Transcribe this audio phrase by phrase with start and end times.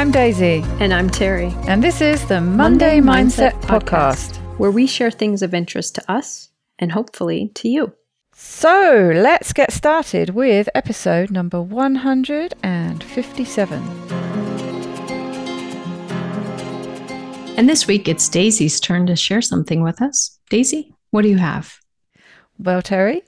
[0.00, 0.64] I'm Daisy.
[0.78, 1.54] And I'm Terry.
[1.68, 5.94] And this is the Monday, Monday Mindset, Mindset Podcast, where we share things of interest
[5.96, 6.48] to us
[6.78, 7.92] and hopefully to you.
[8.32, 13.82] So let's get started with episode number 157.
[17.58, 20.38] And this week it's Daisy's turn to share something with us.
[20.48, 21.78] Daisy, what do you have?
[22.58, 23.20] Well, Terry,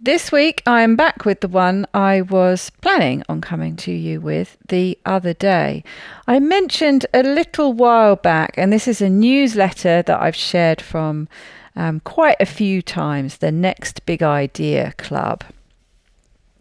[0.00, 4.56] this week I'm back with the one I was planning on coming to you with
[4.68, 5.84] the other day.
[6.26, 11.28] I mentioned a little while back, and this is a newsletter that I've shared from
[11.74, 15.44] um, quite a few times the Next Big Idea Club.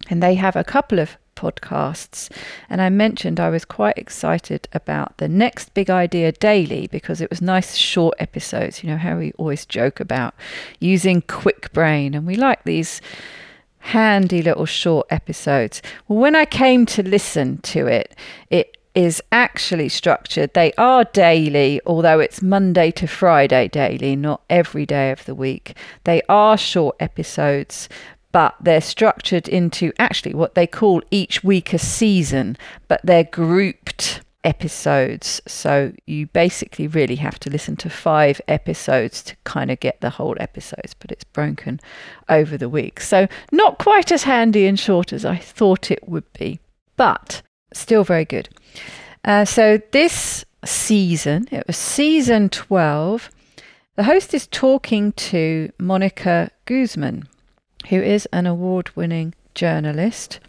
[0.10, 2.32] And they have a couple of podcasts.
[2.70, 7.30] And I mentioned I was quite excited about the next big idea daily because it
[7.30, 8.84] was nice short episodes.
[8.84, 10.34] You know how we always joke about
[10.80, 13.02] using quick brain, and we like these
[13.80, 15.82] handy little short episodes.
[16.08, 18.16] Well, when I came to listen to it,
[18.50, 20.54] it is actually structured.
[20.54, 25.76] They are daily, although it's Monday to Friday daily, not every day of the week.
[26.06, 27.90] They are short episodes,
[28.36, 32.58] but they're structured into actually what they call each week a season,
[32.90, 35.42] but they're grouped episodes.
[35.48, 40.10] So you basically really have to listen to five episodes to kind of get the
[40.10, 41.80] whole episodes, but it's broken
[42.28, 43.00] over the week.
[43.00, 46.60] So not quite as handy and short as I thought it would be,
[46.98, 48.50] but still very good.
[49.24, 53.32] Uh, so this season, it was season 12.
[53.96, 57.28] The host is talking to Mónica Guzmán
[57.90, 60.40] who is an award winning journalist.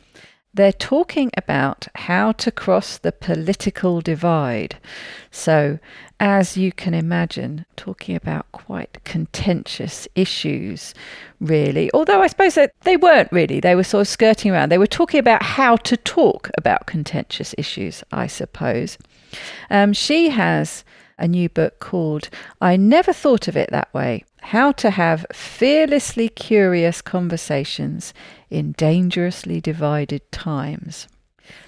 [0.54, 4.78] They're talking about how to cross the political divide.
[5.30, 5.78] So,
[6.18, 10.94] as you can imagine, talking about quite contentious issues,
[11.40, 11.90] really.
[11.92, 14.70] Although I suppose that they weren't really, they were sort of skirting around.
[14.70, 18.96] They were talking about how to talk about contentious issues, I suppose.
[19.68, 20.84] Um, she has
[21.18, 22.28] a new book called
[22.60, 28.12] I Never Thought of It That Way How to Have Fearlessly Curious Conversations
[28.50, 31.08] in Dangerously Divided Times.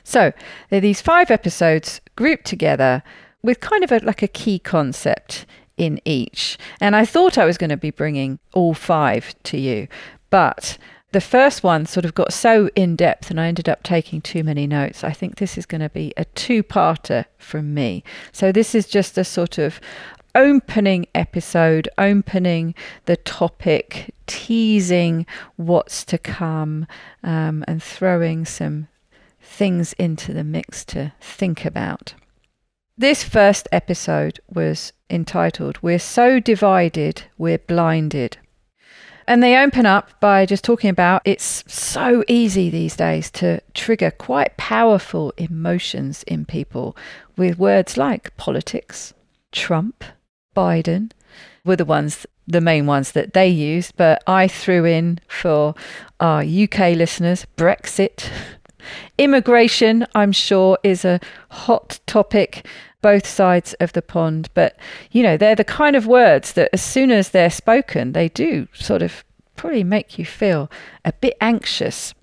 [0.02, 0.32] So,
[0.70, 3.02] there are these five episodes grouped together
[3.42, 6.58] with kind of a, like a key concept in each.
[6.80, 9.86] And I thought I was going to be bringing all five to you,
[10.30, 10.76] but
[11.12, 14.44] the first one sort of got so in depth and I ended up taking too
[14.44, 15.02] many notes.
[15.02, 18.04] I think this is going to be a two parter from me.
[18.32, 19.80] So, this is just a sort of
[20.34, 22.74] opening episode, opening
[23.06, 25.26] the topic, teasing
[25.56, 26.86] what's to come,
[27.24, 28.88] um, and throwing some
[29.40, 32.14] things into the mix to think about.
[32.96, 38.38] This first episode was entitled We're So Divided, We're Blinded.
[39.28, 44.10] And they open up by just talking about it's so easy these days to trigger
[44.10, 46.96] quite powerful emotions in people
[47.36, 49.12] with words like politics,
[49.52, 50.02] Trump,
[50.56, 51.10] Biden
[51.62, 53.98] were the ones, the main ones that they used.
[53.98, 55.74] But I threw in for
[56.20, 58.30] our UK listeners Brexit.
[59.18, 62.66] Immigration, I'm sure, is a hot topic
[63.00, 64.48] both sides of the pond.
[64.54, 64.76] But,
[65.10, 68.68] you know, they're the kind of words that as soon as they're spoken, they do
[68.72, 69.24] sort of
[69.56, 70.70] probably make you feel
[71.04, 72.14] a bit anxious.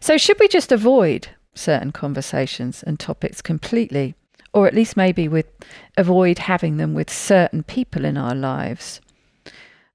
[0.00, 4.14] So, should we just avoid certain conversations and topics completely?
[4.52, 5.46] Or at least maybe with
[5.96, 9.00] avoid having them with certain people in our lives?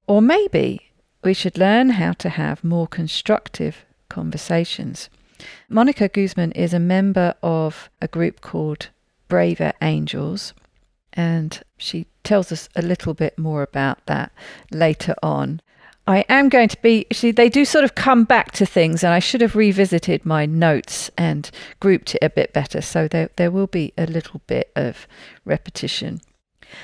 [0.08, 0.92] Or maybe
[1.24, 5.10] we should learn how to have more constructive conversations.
[5.70, 8.90] Mónica Guzmán is a member of a group called
[9.28, 10.54] Braver Angels,
[11.14, 14.32] and she tells us a little bit more about that
[14.72, 15.62] later on.
[16.08, 19.12] I am going to be, see, they do sort of come back to things, and
[19.12, 21.50] I should have revisited my notes and
[21.80, 22.82] grouped it a bit better.
[22.82, 25.08] So there, there will be a little bit of
[25.46, 26.22] repetition.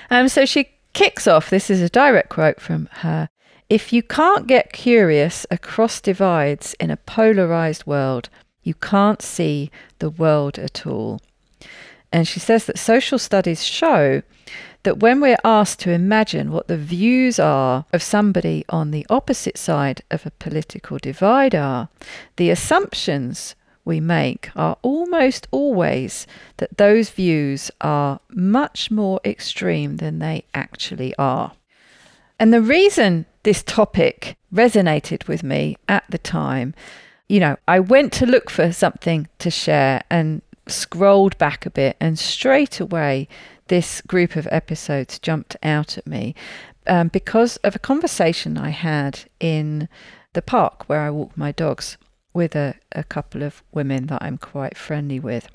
[0.09, 3.29] Um, so she kicks off, this is a direct quote from her.
[3.69, 8.29] If you can't get curious across divides in a polarized world,
[8.63, 11.21] you can't see the world at all.
[12.11, 14.21] And she says that social studies show
[14.83, 19.57] that when we're asked to imagine what the views are of somebody on the opposite
[19.57, 21.89] side of a political divide are,
[22.37, 23.55] the assumptions
[23.85, 26.27] we make are almost always
[26.57, 31.53] that those views are much more extreme than they actually are.
[32.39, 36.73] And the reason this topic resonated with me at the time,
[37.27, 41.97] you know, I went to look for something to share and scrolled back a bit,
[41.99, 43.27] and straight away,
[43.67, 46.35] this group of episodes jumped out at me
[46.87, 49.87] um, because of a conversation I had in
[50.33, 51.97] the park where I walk my dogs
[52.33, 55.47] with a, a couple of women that I'm quite friendly with.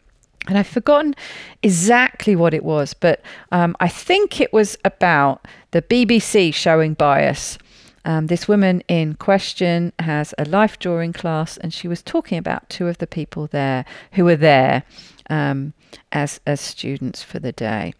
[0.49, 1.15] And I've forgotten
[1.63, 3.21] exactly what it was, but
[3.51, 7.59] um, I think it was about the BBC showing bias.
[8.07, 12.71] Um, this woman in question has a life drawing class, and she was talking about
[12.71, 14.85] two of the people there who were there
[15.29, 15.75] um,
[16.13, 17.93] as as students for the day,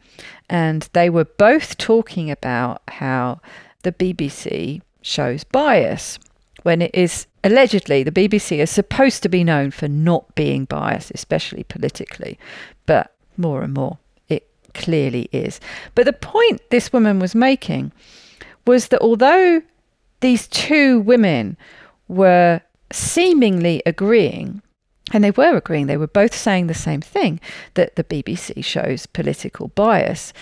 [0.49, 3.41] and they were both talking about how
[3.83, 6.21] the BBC shows bias
[6.63, 11.11] when it is allegedly the BBC is supposed to be known for not being biased,
[11.11, 12.39] especially politically,
[12.87, 13.99] but more and more
[14.29, 15.59] it clearly is.
[15.97, 17.91] But the point this woman was making
[18.65, 19.63] was that although
[20.27, 21.57] these two women
[22.09, 22.61] were
[22.93, 24.61] seemingly agreeing,
[25.13, 27.39] and they were agreeing, they were both saying the same thing
[27.75, 30.33] that the BBC shows political bias.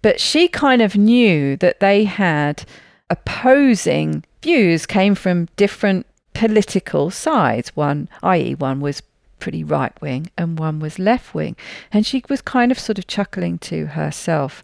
[0.00, 2.64] But she kind of knew that they had
[3.10, 7.74] opposing views, came from different political sides.
[7.74, 9.02] One, i.e., one was
[9.40, 11.56] pretty right wing and one was left wing.
[11.92, 14.62] And she was kind of sort of chuckling to herself,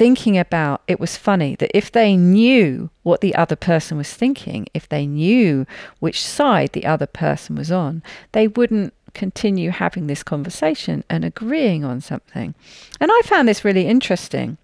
[0.00, 4.66] thinking about it was funny that if they knew what the other person was thinking,
[4.72, 5.66] if they knew
[5.98, 8.02] which side the other person was on,
[8.32, 12.54] they wouldn't continue having this conversation and agreeing on something.
[12.98, 14.56] And I found this really interesting.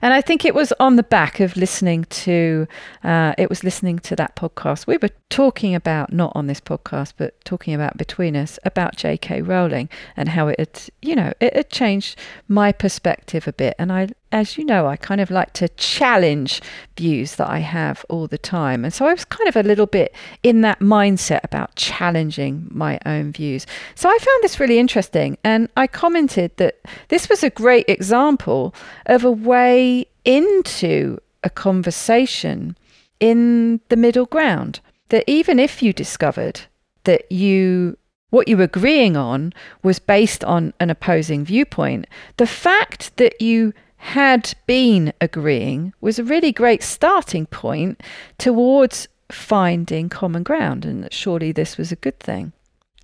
[0.00, 2.66] And I think it was on the back of listening to,
[3.04, 4.86] uh, it was listening to that podcast.
[4.86, 9.42] We were talking about, not on this podcast, but talking about between us, about J.K.
[9.42, 12.18] Rowling and how it had, you know, it had changed
[12.48, 13.74] my perspective a bit.
[13.78, 16.62] And I, as you know, I kind of like to challenge
[16.96, 18.84] views that I have all the time.
[18.84, 22.98] And so I was kind of a little bit in that mindset about challenging my
[23.04, 23.66] own views.
[23.94, 25.36] So I found this really interesting.
[25.44, 28.74] And I commented that this was a great example
[29.06, 32.76] of a way into a conversation
[33.20, 34.80] in the middle ground.
[35.10, 36.62] That even if you discovered
[37.04, 37.98] that you
[38.30, 39.52] what you were agreeing on
[39.82, 42.06] was based on an opposing viewpoint,
[42.38, 48.02] the fact that you had been agreeing was a really great starting point
[48.36, 52.52] towards finding common ground, and surely this was a good thing.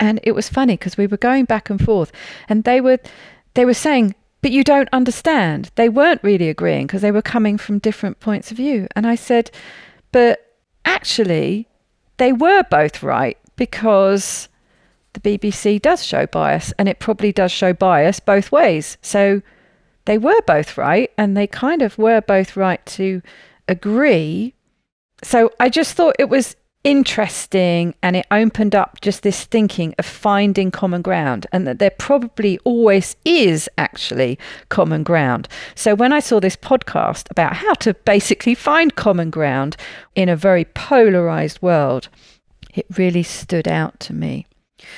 [0.00, 2.10] And it was funny because we were going back and forth,
[2.48, 2.98] and they were
[3.54, 7.58] they were saying, "But you don't understand." They weren't really agreeing because they were coming
[7.58, 8.88] from different points of view.
[8.96, 9.52] And I said,
[10.10, 10.44] "But
[10.84, 11.68] actually,
[12.16, 14.48] they were both right because."
[15.14, 18.98] The BBC does show bias, and it probably does show bias both ways.
[19.00, 19.42] So
[20.08, 23.20] they were both right and they kind of were both right to
[23.68, 24.54] agree.
[25.22, 30.06] So I just thought it was interesting and it opened up just this thinking of
[30.06, 34.38] finding common ground and that there probably always is actually
[34.70, 35.46] common ground.
[35.74, 39.76] So when I saw this podcast about how to basically find common ground
[40.14, 42.08] in a very polarized world,
[42.74, 44.46] it really stood out to me.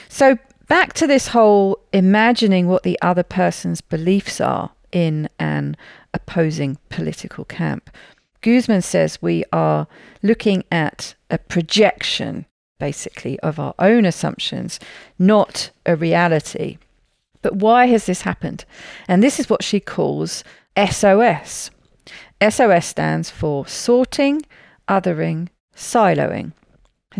[0.08, 5.76] So back to this whole imagining what the other person's beliefs are in an
[6.14, 7.90] opposing political camp.
[8.42, 9.86] Guzmán says we are
[10.22, 12.46] looking at a projection,
[12.78, 14.80] basically, of our own assumptions,
[15.18, 16.78] not a reality.
[17.42, 18.64] But why has this happened?
[19.08, 20.44] And this is what she calls
[20.76, 21.70] SOS.
[22.40, 24.42] SOS stands for sorting,
[24.88, 26.52] othering, siloing.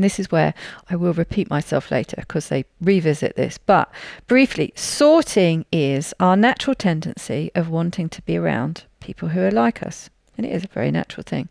[0.01, 0.55] And this is where
[0.89, 3.59] I will repeat myself later because they revisit this.
[3.59, 3.93] But
[4.27, 9.83] briefly, sorting is our natural tendency of wanting to be around people who are like
[9.83, 10.09] us.
[10.39, 11.51] And it is a very natural thing.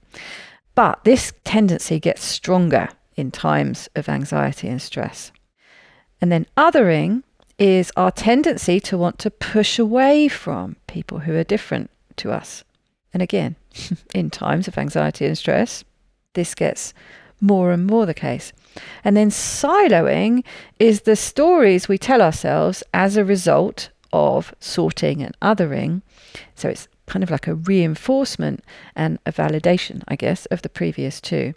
[0.74, 5.32] But this tendency gets stronger in times of anxiety and stress.
[6.20, 7.22] And then othering
[7.60, 12.64] is our tendency to want to push away from people who are different to us.
[13.14, 13.58] And again,
[14.16, 15.84] in times of anxiety and stress,
[16.34, 16.96] this gets
[17.42, 18.54] more and more the case.
[19.04, 20.44] And then siloing
[20.80, 26.02] is the stories we tell ourselves as a result of sorting and othering.
[26.56, 28.64] So it's kind of like a reinforcement
[28.96, 31.54] and a validation, I guess, of the previous two.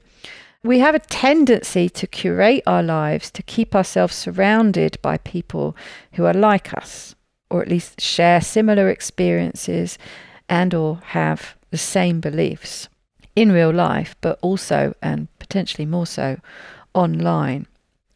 [0.65, 5.77] We have a tendency to curate our lives to keep ourselves surrounded by people
[6.13, 7.15] who are like us
[7.51, 9.99] or at least share similar experiences
[10.49, 12.89] and or have the same beliefs
[13.35, 16.39] in real life, but also and potentially more so
[16.95, 17.67] online.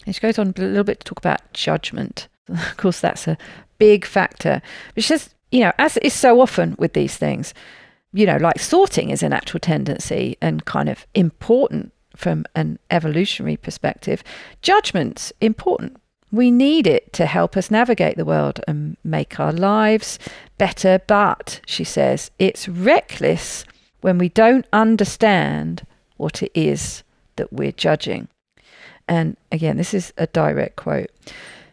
[0.05, 2.29] And she goes on a little bit to talk about judgment.
[2.49, 3.39] of course, that's a
[3.79, 4.63] big factor.
[4.95, 7.55] But she says, you know, as is so often with these things,
[8.13, 13.57] you know, like sorting is a natural tendency and kind of important from an evolutionary
[13.57, 14.25] perspective.
[14.63, 15.97] Judgment's important.
[16.33, 20.19] We need it to help us navigate the world and make our lives
[20.59, 21.01] better.
[21.07, 23.65] But, she says, it's reckless
[24.07, 25.85] when we don't understand
[26.17, 27.03] what it is
[27.35, 28.29] that we're judging.
[29.09, 31.11] And again, this is a direct quote.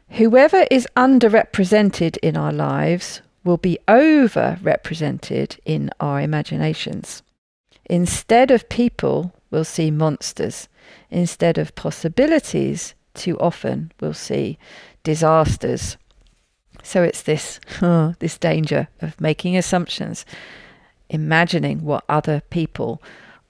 [0.09, 7.21] Whoever is underrepresented in our lives will be overrepresented in our imaginations.
[7.85, 10.67] Instead of people, we'll see monsters.
[11.11, 14.57] Instead of possibilities, too often we'll see
[15.03, 15.97] disasters.
[16.81, 17.59] So it's this
[18.17, 20.25] this danger of making assumptions,
[21.13, 23.01] imagining what other people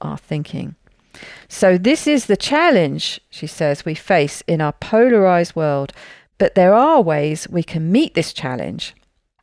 [0.02, 0.76] are thinking.
[1.48, 5.94] So this is the challenge, she says, we face in our polarized world,
[6.38, 8.96] but there are ways we can meet this challenge.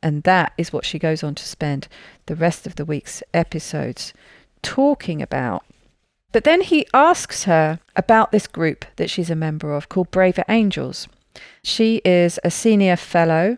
[0.03, 1.87] And that is what she goes on to spend
[2.25, 4.13] the rest of the week's episodes
[4.61, 5.63] talking about.
[6.31, 10.45] But then he asks her about this group that she's a member of called Braver
[10.49, 11.07] Angels.
[11.63, 13.57] She is a senior fellow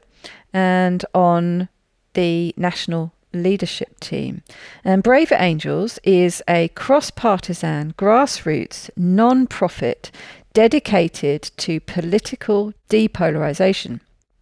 [0.53, 1.69] and on
[2.13, 4.43] the national leadership team.
[4.83, 10.11] And Braver Angels is a cross partisan, grassroots, non profit
[10.53, 13.99] dedicated to political depolarization.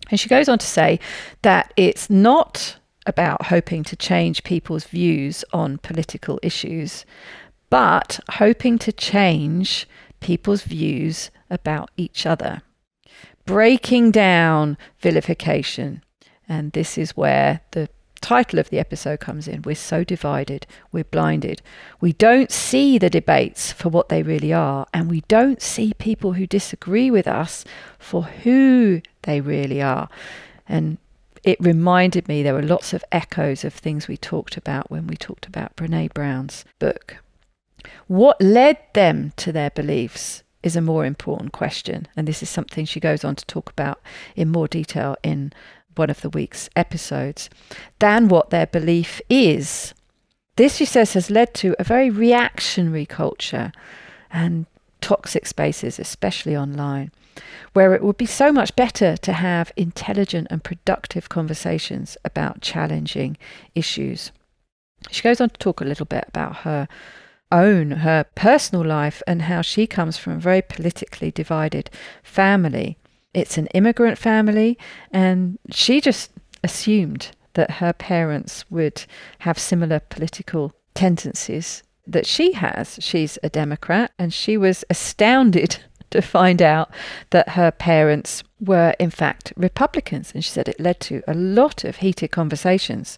[0.10, 1.00] And she goes on to say
[1.42, 7.06] that it's not about hoping to change people's views on political issues,
[7.70, 9.88] but hoping to change
[10.20, 12.62] people's views about each other.
[13.46, 16.04] Breaking down vilification.
[16.48, 17.90] And this is where the
[18.22, 19.64] title of the episode comes in.
[19.64, 21.62] We're so divided, we're blinded.
[22.00, 26.34] We don't see the debates for what they really are, and we don't see people
[26.34, 27.66] who disagree with us
[28.00, 30.10] for who they really are.
[30.68, 30.98] And
[31.44, 35.18] it reminded me there were lots of echoes of things we talked about when we
[35.18, 37.18] talked about Brené Brown's book.
[38.08, 42.86] What led them to their beliefs is a more important question, and this is something
[42.86, 44.00] she goes on to talk about
[44.36, 45.52] in more detail in
[45.96, 47.50] one of the week's episodes,
[48.00, 49.94] than what their belief is.
[50.56, 53.72] This, she says, has led to a very reactionary culture
[54.32, 54.66] and
[55.00, 57.12] toxic spaces, especially online,
[57.74, 63.38] where it would be so much better to have intelligent and productive conversations about challenging
[63.76, 64.32] issues.
[65.10, 66.88] She goes on to talk a little bit about her
[67.52, 71.90] own, her personal life, and how she comes from a very politically divided
[72.24, 72.98] family
[73.34, 74.78] it's an immigrant family,
[75.12, 76.32] and she just
[76.64, 79.06] assumed that her parents would
[79.40, 82.98] have similar political tendencies that she has.
[83.02, 85.80] She's a Democrat, and she was astounded
[86.12, 86.92] to find out
[87.30, 90.32] that her parents were, in fact, Republicans.
[90.34, 93.18] And she said it led to a lot of heated conversations.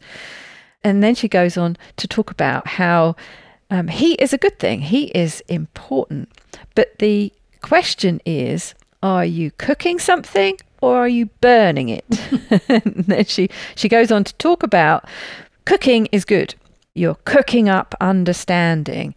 [0.83, 3.15] And then she goes on to talk about how
[3.71, 6.29] um, he is a good thing, he is important.
[6.75, 12.05] But the question is are you cooking something or are you burning it?
[12.85, 15.05] then she, she goes on to talk about
[15.65, 16.55] cooking is good.
[16.95, 19.13] You're cooking up understanding.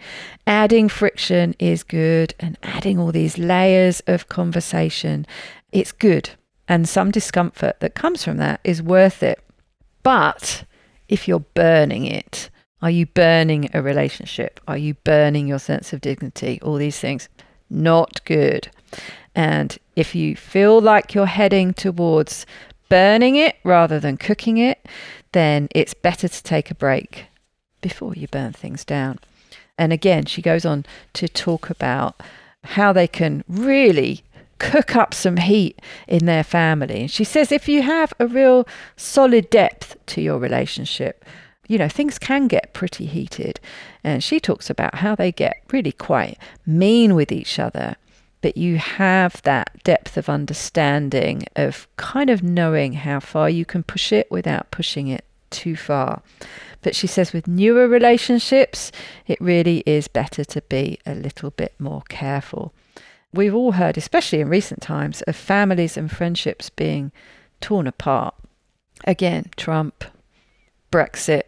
[0.46, 5.26] Adding friction is good, and adding all these layers of conversation,
[5.72, 6.30] it's good.
[6.68, 9.38] And some discomfort that comes from that is worth it.
[10.02, 10.64] But
[11.08, 12.50] if you're burning it,
[12.80, 14.58] are you burning a relationship?
[14.66, 16.60] Are you burning your sense of dignity?
[16.62, 17.28] All these things.
[17.68, 18.68] Not good.
[19.36, 22.46] And if you feel like you're heading towards
[22.88, 24.88] burning it rather than cooking it,
[25.32, 27.26] then it's better to take a break
[27.82, 29.18] before you burn things down.
[29.76, 32.22] And again, she goes on to talk about
[32.64, 34.22] how they can really
[34.58, 37.02] cook up some heat in their family.
[37.02, 38.66] And she says if you have a real
[38.96, 41.26] solid depth to your relationship,
[41.68, 43.60] you know, things can get pretty heated.
[44.02, 47.96] And she talks about how they get really quite mean with each other
[48.42, 53.82] but you have that depth of understanding of kind of knowing how far you can
[53.82, 56.22] push it without pushing it too far.
[56.82, 58.92] But she says with newer relationships,
[59.26, 62.72] it really is better to be a little bit more careful.
[63.32, 67.12] We've all heard, especially in recent times, of families and friendships being
[67.60, 68.34] torn apart.
[69.04, 70.04] Again, Trump,
[70.92, 71.42] Brexit,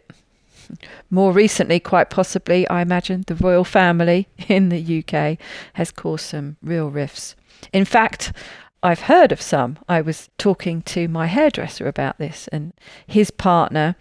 [1.09, 5.37] more recently, quite possibly, I imagine, the royal family in the UK
[5.73, 7.35] has caused some real rifts.
[7.73, 8.33] In fact,
[8.81, 9.77] I've heard of some.
[9.89, 12.73] I was talking to my hairdresser about this, and
[13.05, 13.95] his partner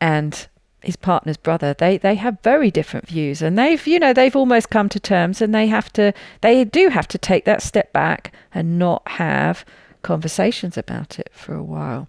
[0.00, 0.48] and
[0.84, 4.70] his partner's brother they they have very different views and they've you know they've almost
[4.70, 6.12] come to terms and they have to
[6.42, 9.64] they do have to take that step back and not have
[10.02, 12.08] conversations about it for a while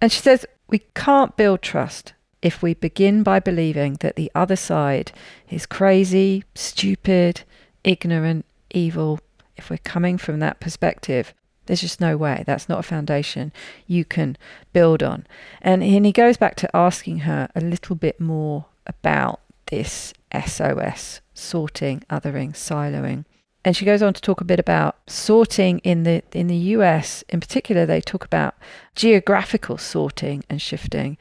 [0.00, 4.56] and she says we can't build trust if we begin by believing that the other
[4.56, 5.12] side
[5.50, 7.42] is crazy, stupid,
[7.84, 9.20] ignorant, evil,
[9.56, 11.34] if we're coming from that perspective,
[11.66, 12.44] there's just no way.
[12.46, 13.52] That's not a foundation
[13.86, 14.36] you can
[14.72, 15.26] build on.
[15.60, 21.20] And, and he goes back to asking her a little bit more about this SOS,
[21.34, 23.24] sorting, othering, siloing.
[23.64, 27.22] And she goes on to talk a bit about sorting in the in the US
[27.28, 28.54] in particular they talk about
[28.94, 31.18] geographical sorting and shifting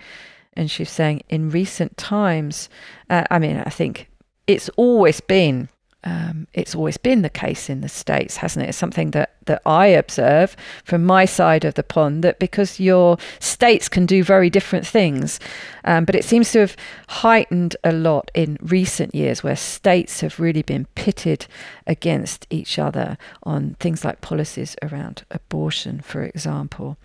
[0.57, 2.67] and she's saying in recent times
[3.09, 4.09] uh, I mean I think
[4.47, 5.69] it's always been
[6.03, 8.69] um, it's always been the case in the States, hasn't it?
[8.69, 13.17] It's something that, that I observe from my side of the pond that because your
[13.39, 15.39] states can do very different things,
[15.83, 16.77] um, but it seems to have
[17.09, 21.47] heightened a lot in recent years where states have really been pitted
[21.87, 26.97] against each other on things like policies around abortion, for example.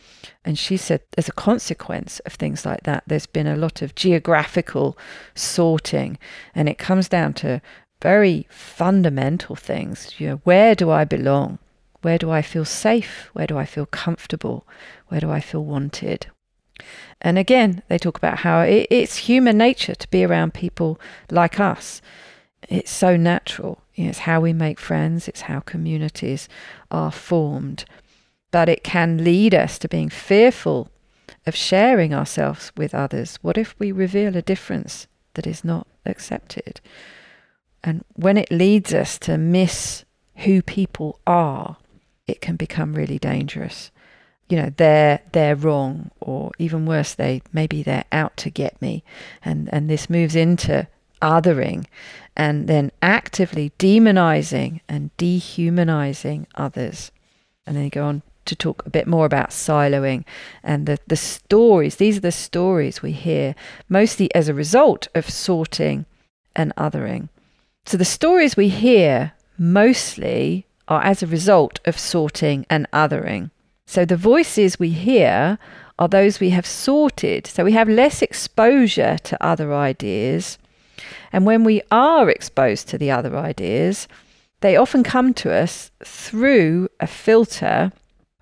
[0.44, 3.94] And she said, as a consequence of things like that, there's been a lot of
[3.94, 4.98] geographical
[5.34, 6.18] sorting,
[6.54, 7.62] and it comes down to
[8.02, 10.18] very fundamental things.
[10.18, 11.58] You know, where do I belong?
[12.02, 13.30] Where do I feel safe?
[13.32, 14.66] Where do I feel comfortable?
[15.08, 16.26] Where do I feel wanted?
[17.20, 21.60] And again, they talk about how it, it's human nature to be around people like
[21.60, 22.02] us.
[22.68, 23.80] It's so natural.
[23.94, 26.48] You know, it's how we make friends, it's how communities
[26.90, 27.84] are formed.
[28.50, 30.88] But it can lead us to being fearful
[31.46, 33.38] of sharing ourselves with others.
[33.42, 36.80] What if we reveal a difference that is not accepted?
[37.84, 40.04] And when it leads us to miss
[40.36, 41.76] who people are,
[42.26, 43.90] it can become really dangerous.
[44.48, 49.02] You know, they're they're wrong, or even worse, they maybe they're out to get me,
[49.44, 50.86] and and this moves into
[51.20, 51.86] othering,
[52.36, 57.12] and then actively demonizing and dehumanizing others.
[57.66, 60.24] And then you go on to talk a bit more about siloing
[60.62, 61.96] and the, the stories.
[61.96, 63.54] These are the stories we hear
[63.88, 66.06] mostly as a result of sorting
[66.56, 67.28] and othering.
[67.84, 73.50] So the stories we hear mostly are as a result of sorting and othering.
[73.86, 75.58] So the voices we hear
[75.98, 77.46] are those we have sorted.
[77.46, 80.58] So we have less exposure to other ideas.
[81.32, 84.08] And when we are exposed to the other ideas,
[84.60, 87.92] they often come to us through a filter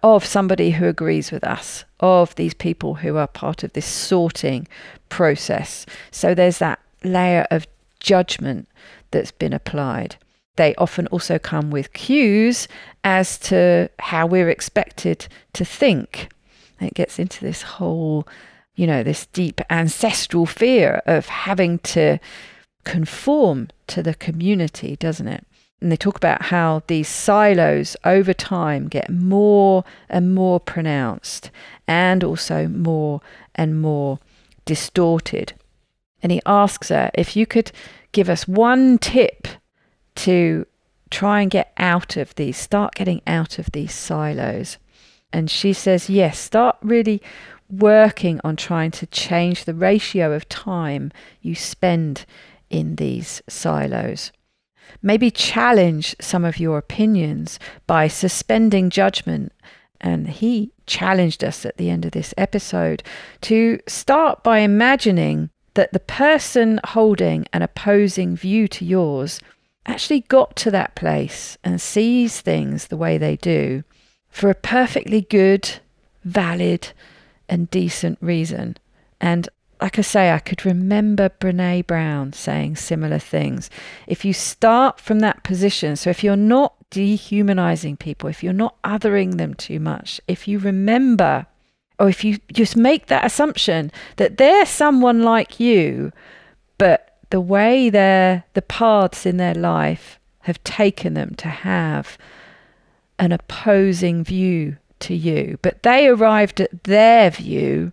[0.02, 4.66] of somebody who agrees with us, of these people who are part of this sorting
[5.08, 5.86] process.
[6.10, 7.66] So there's that layer of
[8.00, 8.68] judgment
[9.10, 10.16] that's been applied.
[10.56, 12.68] They often also come with cues
[13.04, 16.28] as to how we're expected to think.
[16.78, 18.26] And it gets into this whole,
[18.74, 22.18] you know, this deep ancestral fear of having to
[22.84, 25.46] conform to the community, doesn't it?
[25.80, 31.50] And they talk about how these silos over time get more and more pronounced
[31.88, 33.22] and also more
[33.54, 34.18] and more
[34.66, 35.54] distorted.
[36.22, 37.72] And he asks her if you could
[38.12, 39.46] give us one tip
[40.16, 40.66] to
[41.10, 44.78] try and get out of these, start getting out of these silos.
[45.32, 47.22] And she says, yes, start really
[47.68, 52.26] working on trying to change the ratio of time you spend
[52.68, 54.32] in these silos.
[55.02, 59.52] Maybe challenge some of your opinions by suspending judgment.
[60.00, 63.02] And he challenged us at the end of this episode
[63.42, 69.40] to start by imagining that the person holding an opposing view to yours
[69.86, 73.82] actually got to that place and sees things the way they do
[74.28, 75.78] for a perfectly good,
[76.24, 76.92] valid,
[77.48, 78.76] and decent reason.
[79.20, 79.48] And
[79.80, 83.70] like I say, I could remember Brené Brown saying similar things.
[84.06, 88.80] If you start from that position, so if you're not dehumanizing people, if you're not
[88.82, 91.46] othering them too much, if you remember
[92.00, 96.10] or if you just make that assumption that they're someone like you,
[96.78, 102.16] but the way their the paths in their life have taken them to have
[103.18, 107.92] an opposing view to you, but they arrived at their view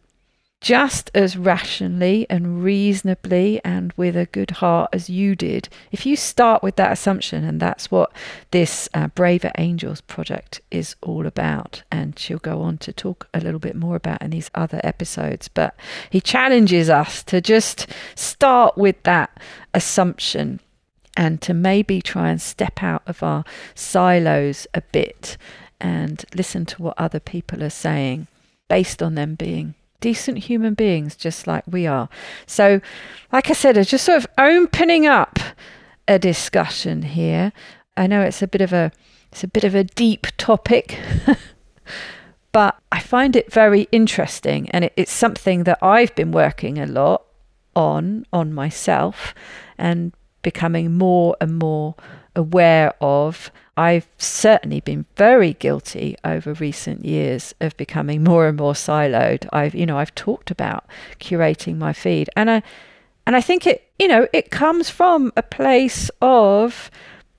[0.60, 5.70] just as rationally and reasonably and with a good heart as you did.
[5.92, 8.12] If you start with that assumption, and that's what
[8.52, 13.40] this uh, Braver Angels project is all about, and she'll go on to talk a
[13.40, 15.76] little bit more about in these other episodes, but
[16.10, 19.40] he challenges us to just start with that
[19.74, 20.60] assumption
[21.16, 23.44] and to maybe try and step out of our
[23.76, 25.38] silos a bit
[25.80, 28.28] and listen to what other people are saying
[28.68, 32.10] based on them being decent human beings just like we are.
[32.46, 32.82] So,
[33.32, 35.40] like I said, it's just sort of opening up
[36.08, 37.52] a discussion here.
[37.96, 38.92] I know it's a bit of a
[39.32, 41.00] it's a bit of a deep topic.
[42.52, 46.86] but I find it very interesting and it, it's something that I've been working a
[46.86, 47.24] lot
[47.76, 49.36] on on myself
[49.78, 51.96] and becoming more and more
[52.36, 58.74] aware of I've certainly been very guilty over recent years of becoming more and more
[58.74, 59.48] siloed.
[59.54, 60.86] I've, you know, I've talked about
[61.20, 62.64] curating my feed, and I,
[63.28, 66.90] and I think it, you know, it comes from a place of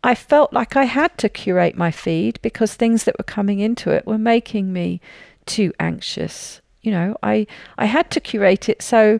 [0.05, 3.91] I felt like I had to curate my feed because things that were coming into
[3.91, 5.01] it were making me
[5.45, 6.61] too anxious.
[6.83, 9.19] You know, I I had to curate it so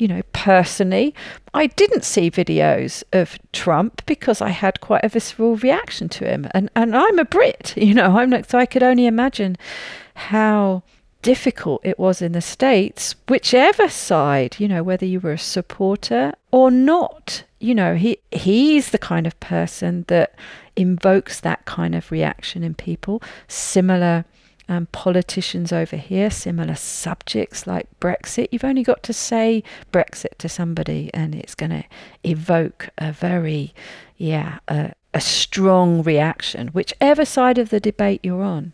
[0.00, 1.14] you know, personally,
[1.52, 6.48] I didn't see videos of Trump because I had quite a visceral reaction to him.
[6.52, 9.56] And, and I'm a Brit, you know, I'm not, so I could only imagine
[10.14, 10.82] how
[11.22, 16.32] difficult it was in the States, whichever side, you know, whether you were a supporter
[16.50, 17.44] or not.
[17.58, 20.34] You know, he he's the kind of person that
[20.76, 23.22] invokes that kind of reaction in people.
[23.48, 24.24] Similar
[24.70, 28.46] um, politicians over here, similar subjects like Brexit.
[28.52, 31.84] You've only got to say Brexit to somebody, and it's going to
[32.22, 33.74] evoke a very,
[34.16, 38.72] yeah, a, a strong reaction, whichever side of the debate you're on.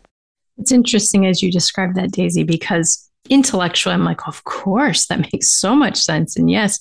[0.59, 5.57] It's interesting as you describe that, Daisy, because intellectually, I'm like, of course, that makes
[5.59, 6.37] so much sense.
[6.37, 6.79] And yes.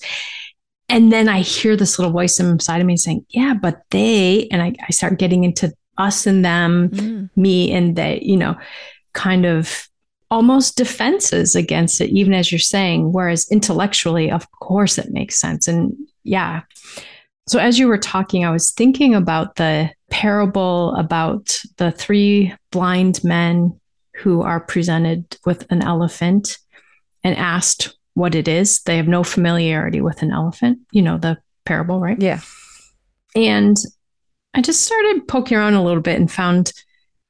[0.91, 4.61] And then I hear this little voice inside of me saying, yeah, but they, and
[4.61, 7.31] I, I start getting into us and them, mm.
[7.35, 8.55] me and they, you know,
[9.17, 9.89] kind of
[10.31, 13.13] almost defenses against it, even as you're saying.
[13.13, 15.67] Whereas intellectually, of course, it makes sense.
[15.67, 16.63] And yeah.
[17.49, 23.23] So as you were talking, I was thinking about the parable about the three blind
[23.25, 23.81] men
[24.17, 26.59] who are presented with an elephant
[27.25, 28.83] and asked what it is.
[28.83, 32.21] They have no familiarity with an elephant, you know, the parable, right?
[32.21, 32.41] Yeah.
[33.35, 33.77] And
[34.55, 36.73] I just started poking around a little bit and found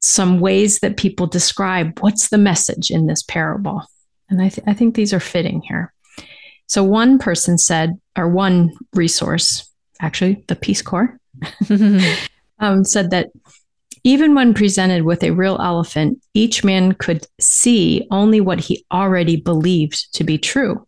[0.06, 3.82] some ways that people describe what's the message in this parable.
[4.30, 5.92] And I, th- I think these are fitting here.
[6.68, 9.68] So, one person said, or one resource,
[10.00, 11.18] actually, the Peace Corps,
[12.60, 13.30] um, said that
[14.04, 19.36] even when presented with a real elephant, each man could see only what he already
[19.36, 20.86] believed to be true.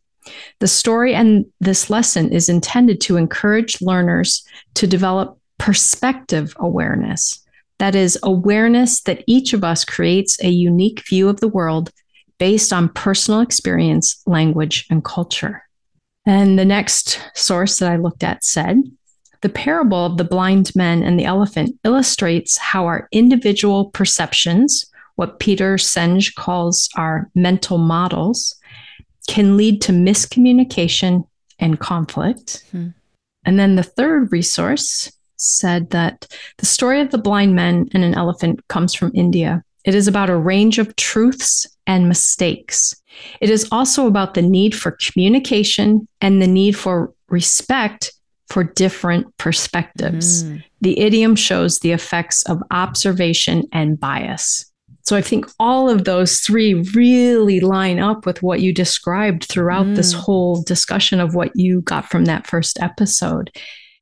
[0.60, 7.44] The story and this lesson is intended to encourage learners to develop perspective awareness
[7.78, 11.90] that is, awareness that each of us creates a unique view of the world
[12.38, 15.62] based on personal experience, language, and culture.
[16.26, 18.82] And the next source that I looked at said
[19.40, 25.38] the parable of the blind men and the elephant illustrates how our individual perceptions, what
[25.38, 28.56] Peter Senge calls our mental models,
[29.28, 31.24] can lead to miscommunication
[31.58, 32.64] and conflict.
[32.72, 32.88] Hmm.
[33.44, 36.26] And then the third resource said that
[36.58, 39.62] the story of the blind men and an elephant comes from India.
[39.84, 42.94] It is about a range of truths and mistakes.
[43.40, 48.12] It is also about the need for communication and the need for respect
[48.48, 50.44] for different perspectives.
[50.44, 50.64] Mm.
[50.80, 54.64] The idiom shows the effects of observation and bias.
[55.02, 59.86] So I think all of those three really line up with what you described throughout
[59.86, 59.96] mm.
[59.96, 63.50] this whole discussion of what you got from that first episode.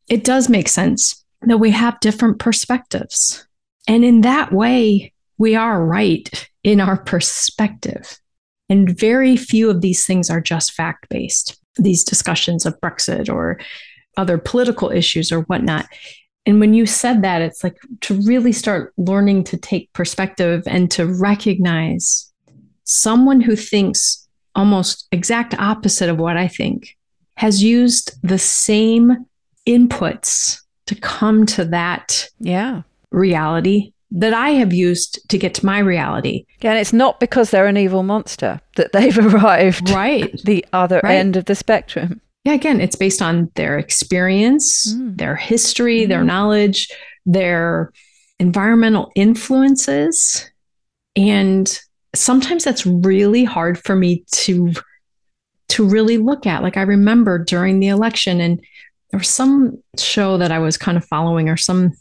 [0.09, 3.47] It does make sense that we have different perspectives.
[3.89, 8.19] And in that way, we are right in our perspective.
[8.69, 13.61] And very few of these things are just fact based, these discussions of Brexit or
[14.17, 15.87] other political issues or whatnot.
[16.47, 20.91] And when you said that, it's like to really start learning to take perspective and
[20.93, 22.33] to recognize
[22.85, 26.97] someone who thinks almost exact opposite of what I think
[27.37, 29.27] has used the same
[29.69, 35.79] inputs to come to that yeah reality that I have used to get to my
[35.81, 36.47] reality.
[36.63, 41.15] And it's not because they're an evil monster that they've arrived right the other right.
[41.15, 42.21] end of the spectrum.
[42.45, 45.19] Yeah, again, it's based on their experience, mm.
[45.19, 46.09] their history, mm.
[46.09, 46.89] their knowledge,
[47.25, 47.93] their
[48.39, 50.49] environmental influences.
[51.17, 51.81] And
[52.15, 54.73] sometimes that's really hard for me to
[55.69, 56.63] to really look at.
[56.63, 58.61] Like I remember during the election and
[59.17, 61.93] was some show that I was kind of following or some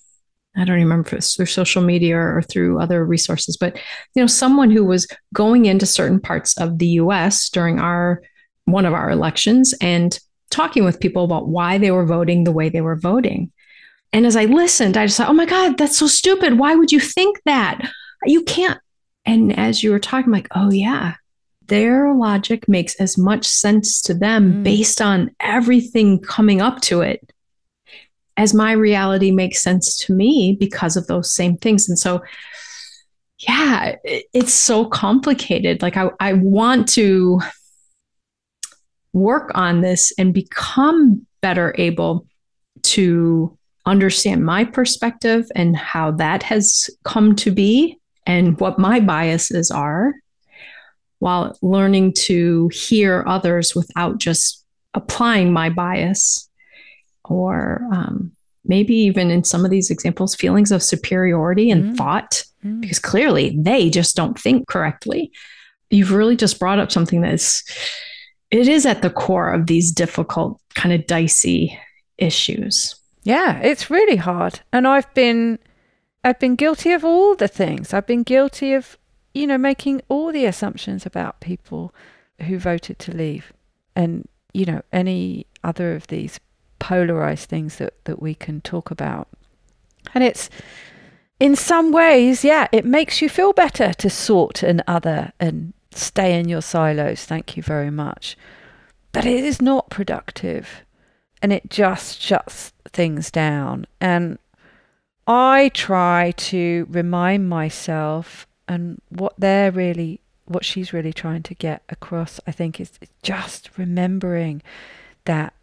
[0.57, 3.75] I don't remember if it was through social media or through other resources, but
[4.15, 8.21] you know, someone who was going into certain parts of the US during our
[8.63, 10.17] one of our elections and
[10.49, 13.51] talking with people about why they were voting the way they were voting.
[14.13, 16.57] And as I listened, I just thought, oh my God, that's so stupid.
[16.57, 17.91] Why would you think that?
[18.25, 18.79] You can't.
[19.25, 21.15] And as you were talking, I'm like, oh yeah,
[21.67, 24.63] their logic makes as much sense to them mm.
[24.63, 27.31] based on everything coming up to it
[28.37, 31.87] as my reality makes sense to me because of those same things.
[31.87, 32.21] And so,
[33.39, 35.81] yeah, it's so complicated.
[35.81, 37.39] Like, I, I want to
[39.13, 42.27] work on this and become better able
[42.83, 49.71] to understand my perspective and how that has come to be and what my biases
[49.71, 50.13] are
[51.19, 56.49] while learning to hear others without just applying my bias
[57.23, 58.31] or um,
[58.65, 61.97] maybe even in some of these examples, feelings of superiority and Mm.
[61.97, 62.81] thought, Mm.
[62.81, 65.31] because clearly they just don't think correctly.
[65.89, 67.63] You've really just brought up something that is,
[68.51, 71.77] it is at the core of these difficult, kind of dicey
[72.17, 72.95] issues.
[73.23, 74.59] Yeah, it's really hard.
[74.71, 75.59] And I've been
[76.23, 77.93] I've been guilty of all the things.
[77.93, 78.97] I've been guilty of,
[79.35, 81.93] you know, making all the assumptions about people
[82.41, 83.53] who voted to leave.
[83.95, 86.39] And, you know, any other of these
[86.79, 89.27] polarized things that, that we can talk about.
[90.13, 90.49] And it's
[91.39, 96.39] in some ways, yeah, it makes you feel better to sort an other and stay
[96.39, 97.25] in your silos.
[97.25, 98.37] Thank you very much.
[99.11, 100.83] But it is not productive
[101.41, 103.85] and it just shuts things down.
[103.99, 104.37] And
[105.27, 111.83] I try to remind myself and what they're really, what she's really trying to get
[111.89, 114.61] across, I think, is just remembering
[115.25, 115.53] that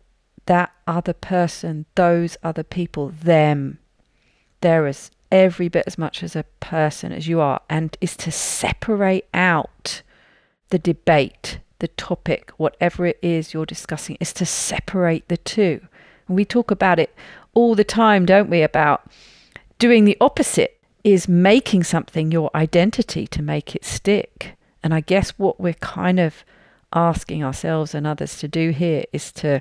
[0.46, 3.78] that other person, those other people, them,
[4.60, 8.30] they're as every bit as much as a person as you are, and is to
[8.30, 10.02] separate out
[10.70, 15.80] the debate, the topic, whatever it is you're discussing, is to separate the two.
[16.26, 17.14] And we talk about it
[17.54, 18.62] all the time, don't we?
[18.62, 19.10] About
[19.78, 24.56] doing the opposite is making something your identity to make it stick.
[24.82, 26.44] And I guess what we're kind of
[26.92, 29.60] asking ourselves and others to do here is to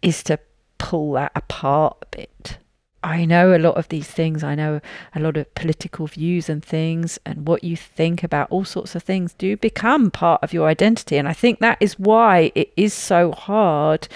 [0.00, 0.38] is to
[0.78, 2.58] pull that apart a bit.
[3.04, 4.44] I know a lot of these things.
[4.44, 4.80] I know
[5.14, 9.02] a lot of political views and things, and what you think about all sorts of
[9.02, 11.16] things do become part of your identity.
[11.16, 14.06] And I think that is why it is so hard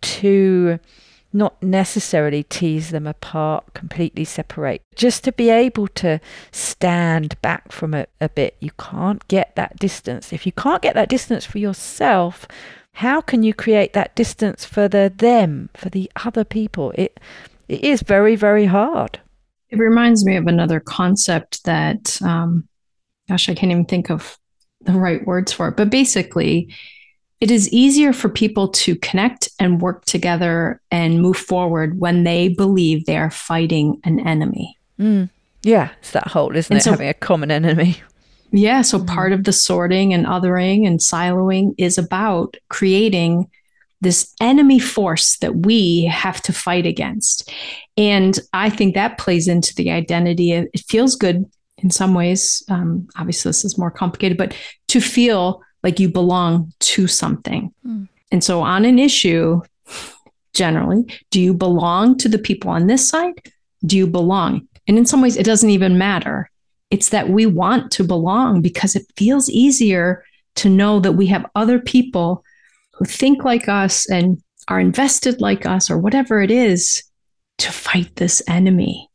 [0.00, 0.78] to
[1.38, 6.20] not necessarily tease them apart, completely separate, just to be able to
[6.50, 8.56] stand back from it a bit.
[8.60, 10.32] You can't get that distance.
[10.32, 12.46] If you can't get that distance for yourself,
[12.94, 16.92] how can you create that distance for the them, for the other people?
[16.96, 17.20] It
[17.68, 19.20] it is very, very hard.
[19.70, 22.66] It reminds me of another concept that, um,
[23.28, 24.38] gosh, I can't even think of
[24.80, 25.76] the right words for it.
[25.76, 26.74] But basically,
[27.40, 32.48] it is easier for people to connect and work together and move forward when they
[32.48, 34.76] believe they are fighting an enemy.
[34.98, 35.30] Mm.
[35.62, 36.84] Yeah, it's that whole, isn't And it?
[36.84, 37.96] so- Having a common enemy.
[38.50, 38.80] Yeah.
[38.82, 39.06] So Mhm.
[39.06, 43.46] part of the sorting and othering and siloing is about creating
[44.00, 47.50] this enemy force that we have to fight against.
[47.96, 50.52] And I think that plays into the identity.
[50.52, 51.44] It feels good
[51.78, 52.62] in some ways.
[52.70, 54.54] Um, obviously, this is more complicated, but
[54.88, 57.72] to feel like you belong to something.
[57.86, 58.08] Mm.
[58.30, 59.62] And so, on an issue,
[60.52, 63.52] generally, do you belong to the people on this side?
[63.86, 64.66] Do you belong?
[64.86, 66.50] And in some ways, it doesn't even matter.
[66.90, 70.24] It's that we want to belong because it feels easier
[70.56, 72.44] to know that we have other people
[72.94, 77.02] who think like us and are invested like us or whatever it is
[77.58, 79.08] to fight this enemy.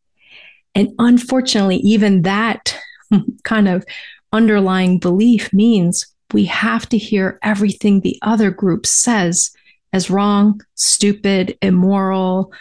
[0.76, 2.78] And unfortunately, even that
[3.43, 3.84] kind of
[4.32, 9.56] underlying belief means we have to hear everything the other group says
[9.93, 12.52] as wrong, stupid, immoral,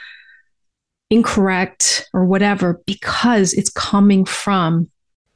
[1.11, 4.89] incorrect, or whatever, because it's coming from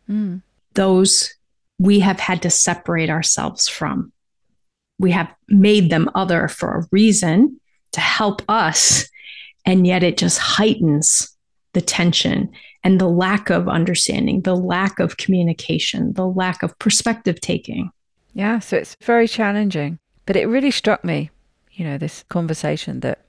[0.08, 0.40] Mm.
[0.74, 1.34] those
[1.80, 4.12] we have had to separate ourselves from.
[4.98, 7.60] We have made them other for a reason
[7.92, 9.08] to help us.
[9.64, 11.36] And yet it just heightens
[11.72, 12.50] the tension
[12.84, 17.90] and the lack of understanding, the lack of communication, the lack of perspective taking.
[18.36, 19.98] Yeah, so it's very challenging.
[20.26, 21.30] But it really struck me,
[21.72, 23.20] you know, this conversation that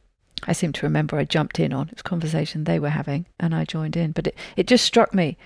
[0.43, 1.88] I seem to remember I jumped in on.
[1.88, 4.12] It was a conversation they were having and I joined in.
[4.12, 5.38] But it, it just struck me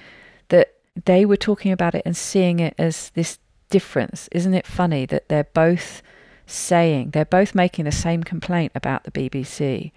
[0.49, 0.73] that
[1.05, 3.37] they were talking about it and seeing it as this
[3.69, 4.27] difference.
[4.31, 6.01] Isn't it funny that they're both
[6.47, 9.91] saying, they're both making the same complaint about the BBC?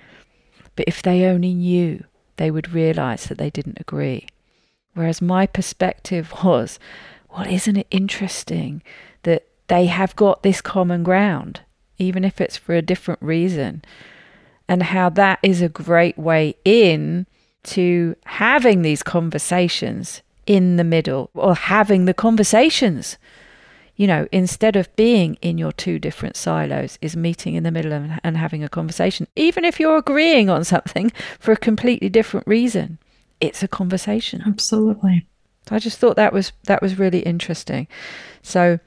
[0.77, 2.05] But if they only knew,
[2.37, 4.27] they would realize that they didn't agree.
[4.93, 6.79] Whereas my perspective was,
[7.35, 8.83] well, isn't it interesting
[9.69, 11.61] they have got this common ground,
[11.99, 13.83] even if it's for a different reason,
[14.69, 17.27] and how that is a great way in
[17.63, 23.17] to having these conversations in the middle or having the conversations.
[23.97, 27.93] You know, instead of being in your two different silos, is meeting in the middle
[27.93, 32.47] and, and having a conversation, even if you're agreeing on something for a completely different
[32.47, 32.99] reason.
[33.41, 34.43] It's a conversation.
[34.47, 35.27] Absolutely.
[35.71, 37.87] I just thought that was that was really interesting.
[38.43, 38.79] So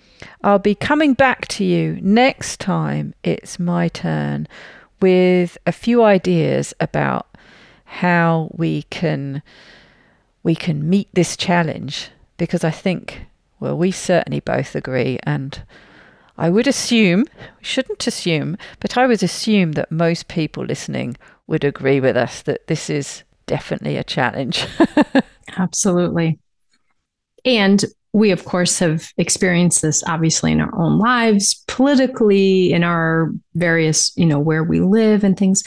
[0.43, 4.47] I'll be coming back to you next time it's my turn
[5.01, 7.27] with a few ideas about
[7.85, 9.41] how we can
[10.43, 13.25] we can meet this challenge because I think
[13.59, 15.61] well we certainly both agree and
[16.37, 17.25] I would assume
[17.61, 22.67] shouldn't assume but I would assume that most people listening would agree with us that
[22.67, 24.67] this is definitely a challenge.
[25.57, 26.39] Absolutely.
[27.47, 33.31] And we, of course, have experienced this obviously in our own lives, politically, in our
[33.55, 35.63] various, you know, where we live and things,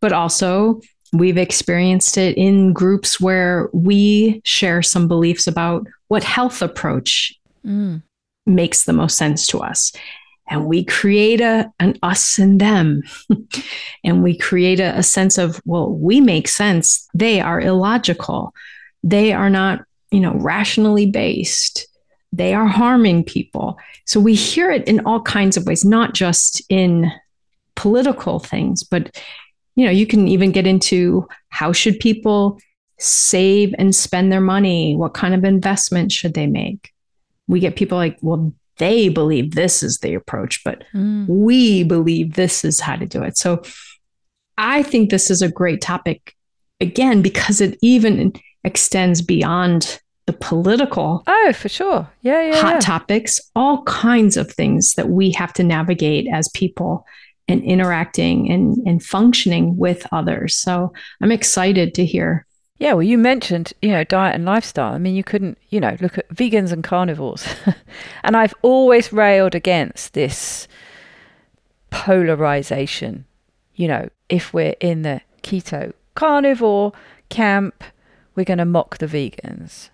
[0.00, 0.80] but also
[1.12, 7.34] we've experienced it in groups where we share some beliefs about what health approach
[7.64, 8.00] mm.
[8.46, 9.92] makes the most sense to us.
[10.48, 13.02] And we create a an us and them.
[14.04, 17.08] And we create a, a, sense of well we make sense.
[17.12, 18.54] They are illogical.
[19.02, 21.86] They are not you know rationally based
[22.32, 26.62] they are harming people so we hear it in all kinds of ways not just
[26.68, 27.10] in
[27.74, 29.16] political things but
[29.74, 32.58] you know you can even get into how should people
[32.98, 36.92] save and spend their money what kind of investment should they make
[37.46, 41.26] we get people like well they believe this is the approach, but mm.
[41.28, 43.36] we believe this is how to do it.
[43.36, 43.62] So
[44.58, 46.34] I think this is a great topic
[46.80, 48.34] again because it even
[48.66, 52.80] extends beyond the political oh for sure yeah yeah hot yeah.
[52.80, 57.06] topics all kinds of things that we have to navigate as people
[57.48, 62.44] and interacting and, and functioning with others so i'm excited to hear
[62.78, 64.92] yeah, well, you mentioned, you know, diet and lifestyle.
[64.92, 67.46] I mean, you couldn't, you know, look at vegans and carnivores.
[68.22, 70.68] and I've always railed against this
[71.90, 73.24] polarization.
[73.76, 76.92] You know, if we're in the keto carnivore
[77.30, 77.82] camp,
[78.36, 79.90] we're going to mock the vegans.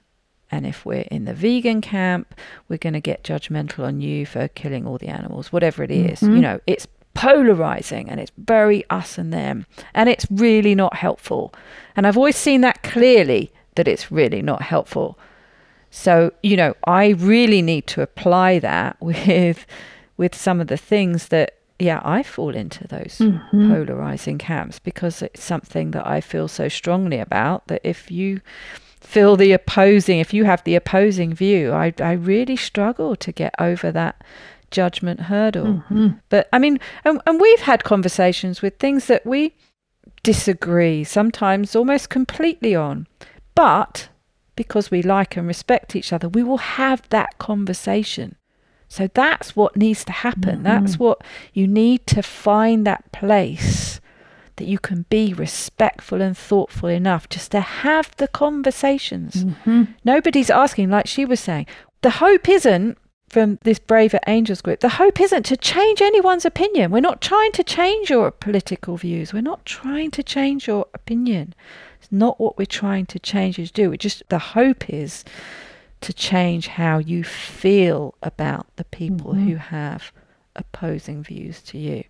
[0.50, 2.35] And if we're in the vegan camp,
[2.68, 6.20] we're going to get judgmental on you for killing all the animals, whatever it is.
[6.20, 6.35] Mm-hmm.
[6.35, 9.64] You know, it's polarizing and it's very us and them.
[9.94, 11.55] And it's really not helpful.
[11.96, 15.18] And I've always seen that clearly that it's really not helpful.
[15.90, 19.66] So, you know, I really need to apply that with
[20.18, 23.72] with some of the things that yeah, I fall into those mm-hmm.
[23.72, 28.40] polarizing camps because it's something that I feel so strongly about that if you
[29.00, 33.54] feel the opposing, if you have the opposing view, I, I really struggle to get
[33.58, 34.22] over that
[34.70, 35.66] judgment hurdle.
[35.66, 36.08] Mm-hmm.
[36.28, 39.54] But I mean, and, and we've had conversations with things that we
[40.22, 43.06] disagree, sometimes almost completely on.
[43.54, 44.08] But
[44.56, 48.37] because we like and respect each other, we will have that conversation.
[48.92, 50.57] So that's what needs to happen.
[50.57, 50.64] Mm-hmm.
[50.64, 51.24] That's what
[51.55, 54.02] you need to find that place
[54.57, 59.44] that you can be respectful and thoughtful enough just to have the conversations.
[59.44, 59.85] Mm-hmm.
[60.05, 61.64] Nobody's asking, like she was saying,
[62.02, 62.98] the hope isn't
[63.31, 66.90] from this Braver Angels group, the hope isn't to change anyone's opinion.
[66.90, 69.33] We're not trying to change your political views.
[69.33, 71.55] We're not trying to change your opinion.
[71.98, 73.90] It's not what we're trying to change is do.
[73.90, 75.24] It just the hope is
[76.02, 79.48] to change how you feel about the people mm-hmm.
[79.48, 80.12] who have
[80.54, 82.04] opposing views to you.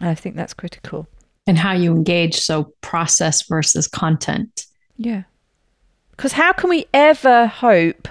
[0.00, 1.08] And I think that's critical.
[1.46, 4.66] And how you engage, so process versus content.
[4.96, 5.22] Yeah.
[6.10, 8.08] Because how can we ever hope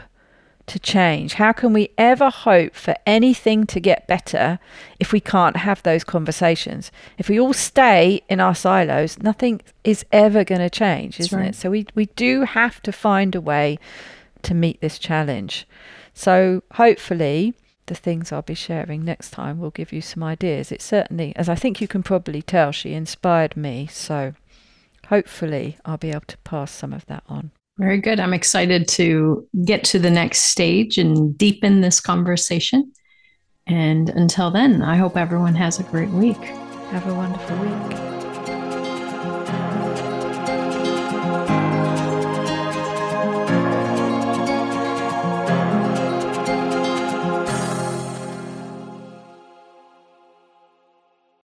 [0.67, 1.33] to change?
[1.33, 4.59] How can we ever hope for anything to get better
[4.99, 6.91] if we can't have those conversations?
[7.17, 11.49] If we all stay in our silos, nothing is ever going to change, isn't right.
[11.49, 11.55] it?
[11.55, 13.79] So we, we do have to find a way
[14.43, 15.67] to meet this challenge.
[16.13, 17.53] So hopefully,
[17.87, 20.71] the things I'll be sharing next time will give you some ideas.
[20.71, 23.87] It certainly, as I think you can probably tell, she inspired me.
[23.91, 24.33] So
[25.07, 27.51] hopefully, I'll be able to pass some of that on.
[27.77, 28.19] Very good.
[28.19, 32.91] I'm excited to get to the next stage and deepen this conversation.
[33.67, 36.37] And until then, I hope everyone has a great week.
[36.37, 38.16] Have a wonderful week.